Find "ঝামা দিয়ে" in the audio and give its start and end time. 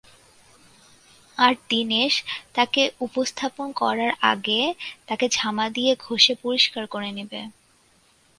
5.29-5.91